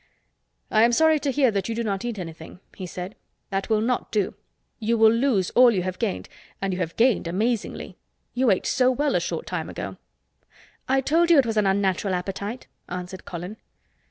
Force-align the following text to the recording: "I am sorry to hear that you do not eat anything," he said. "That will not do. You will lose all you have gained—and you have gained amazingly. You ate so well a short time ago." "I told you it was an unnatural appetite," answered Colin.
"I 0.71 0.81
am 0.81 0.93
sorry 0.93 1.19
to 1.19 1.29
hear 1.31 1.51
that 1.51 1.69
you 1.69 1.75
do 1.75 1.83
not 1.83 2.03
eat 2.03 2.17
anything," 2.17 2.59
he 2.75 2.87
said. 2.87 3.13
"That 3.51 3.69
will 3.69 3.81
not 3.81 4.11
do. 4.11 4.33
You 4.79 4.97
will 4.97 5.11
lose 5.11 5.51
all 5.51 5.69
you 5.69 5.83
have 5.83 5.99
gained—and 5.99 6.73
you 6.73 6.79
have 6.79 6.95
gained 6.95 7.27
amazingly. 7.27 7.97
You 8.33 8.49
ate 8.49 8.65
so 8.65 8.89
well 8.89 9.13
a 9.13 9.19
short 9.19 9.45
time 9.45 9.69
ago." 9.69 9.97
"I 10.89 11.01
told 11.01 11.29
you 11.29 11.37
it 11.37 11.45
was 11.45 11.55
an 11.57 11.67
unnatural 11.67 12.15
appetite," 12.15 12.65
answered 12.89 13.25
Colin. 13.25 13.57